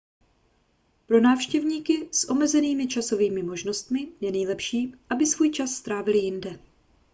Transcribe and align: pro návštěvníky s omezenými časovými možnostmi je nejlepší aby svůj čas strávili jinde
pro 1.07 1.21
návštěvníky 1.21 2.07
s 2.11 2.29
omezenými 2.29 2.87
časovými 2.87 3.43
možnostmi 3.43 4.07
je 4.21 4.31
nejlepší 4.31 4.95
aby 5.09 5.25
svůj 5.25 5.49
čas 5.51 5.71
strávili 5.71 6.17
jinde 6.17 6.59